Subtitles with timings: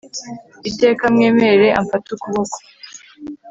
[0.69, 2.57] iteka mwemerere amfate ukuboko